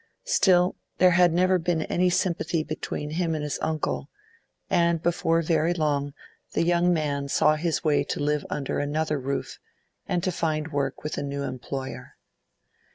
Still, 0.25 0.77
there 0.97 1.11
had 1.11 1.31
never 1.31 1.59
been 1.59 1.83
any 1.83 2.09
sympathy 2.09 2.63
between 2.63 3.11
him 3.11 3.35
and 3.35 3.43
his 3.43 3.59
uncle, 3.61 4.09
and 4.67 4.99
before 4.99 5.43
very 5.43 5.75
long 5.75 6.15
the 6.53 6.63
young 6.63 6.91
man 6.91 7.27
saw 7.27 7.55
his 7.55 7.83
way 7.83 8.03
to 8.05 8.19
live 8.19 8.43
under 8.49 8.79
another 8.79 9.19
roof 9.19 9.59
and 10.07 10.25
find 10.33 10.71
work 10.73 11.03
with 11.03 11.19
a 11.19 11.21
new 11.21 11.43
employer. 11.43 12.15